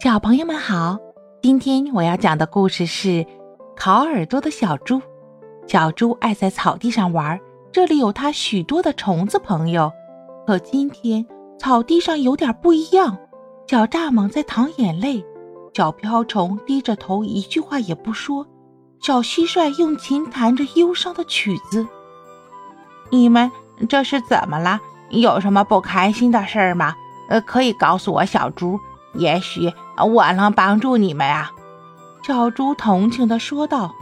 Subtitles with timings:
[0.00, 0.96] 小朋友们好，
[1.42, 3.26] 今天我要讲的故事是
[3.76, 5.02] 烤耳朵的小猪。
[5.66, 7.40] 小猪爱在草地上玩，
[7.72, 9.90] 这里有它许多的虫子朋友。
[10.46, 11.26] 可今天
[11.58, 13.18] 草地上有点不一样，
[13.66, 15.24] 小蚱蜢在淌眼泪，
[15.74, 18.46] 小瓢虫低着头一句话也不说，
[19.00, 21.84] 小蟋蟀用琴弹着忧伤的曲子。
[23.10, 23.50] 你们
[23.88, 24.78] 这是怎么了？
[25.10, 26.94] 有什么不开心的事吗？
[27.28, 28.78] 呃，可以告诉我，小猪。
[29.14, 29.72] 也许
[30.04, 31.52] 我能帮助你们啊！
[32.22, 33.94] 小猪同情地说道：“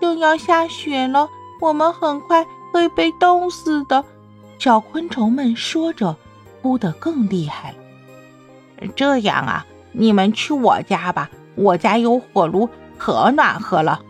[0.00, 1.28] 又要下雪了，
[1.60, 4.04] 我们很快会被冻死的。”
[4.58, 6.16] 小昆虫们说着，
[6.62, 8.88] 哭得更厉害了。
[8.96, 14.00] 这样啊，你们去我家吧，我家有火炉，可暖和了。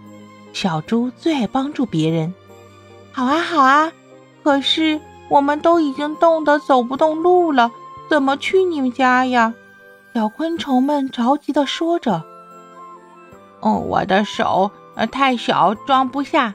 [0.52, 2.32] 小猪最爱帮助别人。
[3.10, 3.92] 好啊，好啊，
[4.44, 7.72] 可是我们都已经冻得走不动路了，
[8.08, 9.54] 怎么去你们家呀？
[10.14, 12.22] 小昆虫们着急地说着
[13.58, 16.54] ：“哦，我的手呃太小，装不下。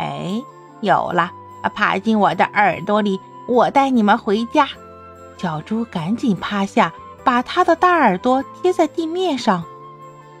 [0.00, 0.42] 哎，
[0.80, 1.30] 有了，
[1.72, 4.68] 爬进我的耳朵里，我带你们回家。”
[5.38, 9.62] 小猪赶紧趴下，把它的大耳朵贴在地面上。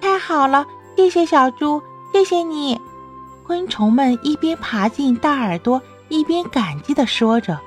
[0.00, 1.80] 太好了，谢谢小猪，
[2.12, 2.80] 谢谢你！
[3.46, 7.60] 昆虫们一边爬进大耳朵，一边感激地说着。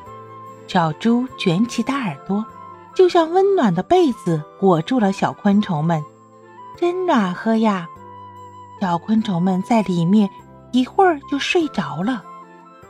[0.67, 2.43] 小猪卷起大耳朵。
[2.99, 6.03] 就像温暖的被子裹住了小昆虫们，
[6.77, 7.87] 真暖和呀！
[8.81, 10.29] 小昆虫们在里面
[10.73, 12.21] 一会儿就睡着了。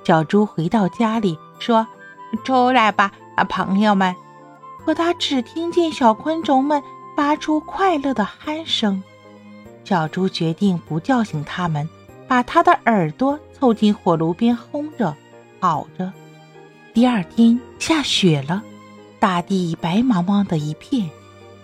[0.03, 1.85] 小猪回到家里说
[2.43, 4.15] ：“出来吧，啊，朋友们！”
[4.83, 6.81] 可他只听见小昆虫们
[7.15, 9.03] 发出快乐的鼾声。
[9.83, 11.87] 小猪决定不叫醒他们，
[12.27, 15.15] 把他的耳朵凑近火炉边烘着、
[15.59, 16.11] 烤着。
[16.95, 18.63] 第二天下雪了。
[19.19, 21.09] 大地白茫茫的一片，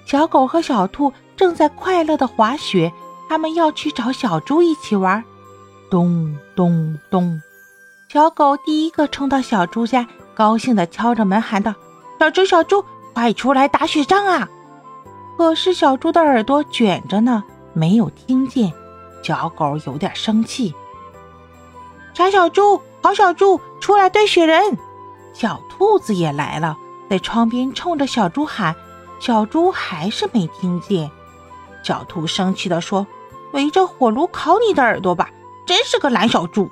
[0.05, 2.91] 小狗和小兔正在快乐的滑雪。
[3.27, 5.23] 他们要去找小猪一起玩。
[5.89, 7.41] 咚咚咚，
[8.07, 11.73] 小狗第一个冲到小猪家，高兴地敲着门喊道
[12.19, 14.47] ：“小猪，小猪，快出来打雪仗啊！”
[15.37, 18.71] 可是小猪的耳朵卷着呢，没有听见。
[19.23, 20.75] 小狗有点生气
[22.13, 24.77] ：“傻小猪，好小猪，出来堆雪人！”
[25.33, 26.77] 小兔子也来了。
[27.09, 28.75] 在窗边冲着小猪喊，
[29.19, 31.09] 小猪还是没听见。
[31.83, 33.05] 小兔生气地说
[33.53, 35.29] ：“围着火炉烤你的耳朵吧，
[35.65, 36.69] 真是个懒小猪！”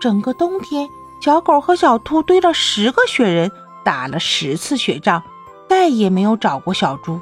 [0.00, 0.88] 整个冬天，
[1.20, 3.50] 小狗和小兔堆了十个雪人，
[3.84, 5.22] 打了十次雪仗，
[5.68, 7.20] 再也没有找过小猪。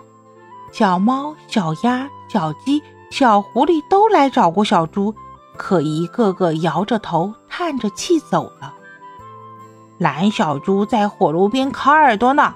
[0.70, 5.14] 小猫、小鸭、小鸡、小狐狸都来找过小猪，
[5.56, 8.74] 可一个个摇着头，叹着气走了。
[9.98, 12.54] 蓝小猪在火炉边烤耳朵呢。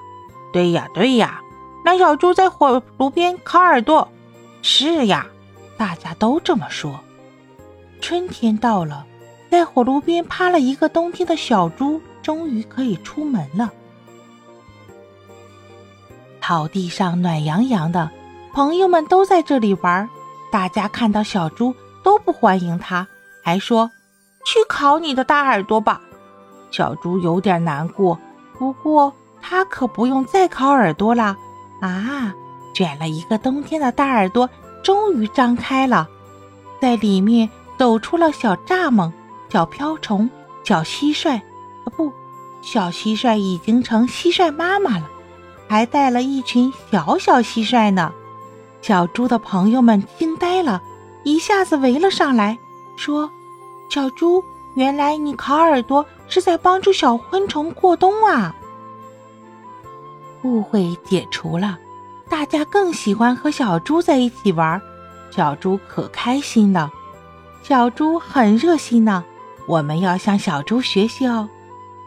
[0.51, 1.41] 对呀，对呀，
[1.83, 4.07] 蓝小猪在火炉边烤耳朵。
[4.61, 5.27] 是呀，
[5.77, 6.99] 大家都这么说。
[7.99, 9.05] 春天到了，
[9.49, 13.71] 在火炉边趴了一个冬天的小猪，终于可以出门了。
[16.41, 18.09] 草地上暖洋洋的，
[18.53, 20.09] 朋友们都在这里玩。
[20.51, 21.73] 大家看到小猪
[22.03, 23.07] 都不欢迎它，
[23.41, 23.89] 还说
[24.45, 26.01] ：“去烤你的大耳朵吧。”
[26.73, 28.17] 小猪有点难过，
[28.57, 31.37] 不过它可不用再烤耳朵了
[31.79, 32.33] 啊！
[32.73, 34.49] 卷了一个冬天的大耳朵
[34.83, 36.09] 终于张开了，
[36.81, 37.47] 在里面
[37.77, 39.11] 走出了小蚱蜢、
[39.49, 40.27] 小瓢虫、
[40.63, 42.11] 小蟋蟀，啊不，
[42.63, 45.07] 小蟋蟀已经成蟋蟀妈妈了，
[45.69, 48.11] 还带了一群小小蟋蟀呢。
[48.81, 50.81] 小猪的朋友们惊呆了，
[51.23, 52.57] 一下子围了上来，
[52.97, 53.29] 说
[53.91, 54.43] ：“小猪。”
[54.75, 58.55] 原来你烤耳朵是在帮助小昆虫过冬啊！
[60.41, 61.77] 误会解除了，
[62.27, 64.81] 大家更喜欢和小猪在一起玩，
[65.29, 66.91] 小猪可开心了。
[67.61, 69.23] 小猪很热心呢，
[69.67, 71.47] 我们要向小猪学习哦。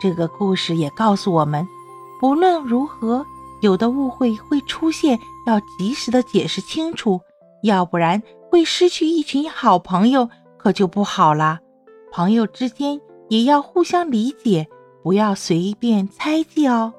[0.00, 1.64] 这个故事也告诉我们，
[2.18, 3.24] 不论如何，
[3.60, 7.20] 有的误会会出现，要及时的解释清楚，
[7.62, 8.20] 要不然
[8.50, 11.60] 会失去一群好朋友，可就不好了。
[12.10, 14.68] 朋友之间也要互相理解，
[15.02, 16.92] 不要随便猜忌哦。